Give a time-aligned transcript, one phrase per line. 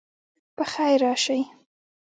[0.55, 1.41] په خیر راسئ.